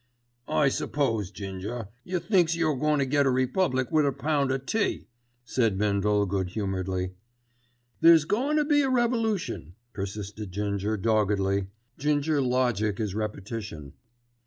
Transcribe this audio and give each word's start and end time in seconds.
"'I 0.47 0.69
s'pose, 0.69 1.29
Ginger, 1.29 1.89
yer 2.03 2.17
thinks 2.19 2.55
you're 2.55 2.75
goin' 2.75 2.97
to 2.97 3.05
get 3.05 3.27
a 3.27 3.29
republic 3.29 3.91
with 3.91 4.03
a 4.07 4.11
pound 4.11 4.51
o' 4.51 4.57
tea," 4.57 5.05
said 5.43 5.77
Bindle 5.77 6.25
good 6.25 6.49
humouredly. 6.49 7.11
"There's 7.99 8.25
goin' 8.25 8.57
to 8.57 8.65
be 8.65 8.81
a 8.81 8.89
revolution," 8.89 9.75
persisted 9.93 10.51
Ginger 10.51 10.97
doggedly. 10.97 11.67
Ginger 11.99 12.41
logic 12.41 12.99
is 12.99 13.13
repetition. 13.13 13.93